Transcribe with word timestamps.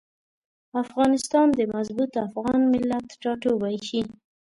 افغانستان 0.83 1.47
د 1.57 1.59
مضبوط 1.73 2.11
افغان 2.27 2.59
ملت 2.73 3.07
ټاټوبی 3.21 3.75
شي. 3.87 4.01